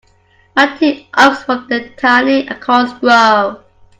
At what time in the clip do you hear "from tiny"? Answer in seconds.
1.43-2.47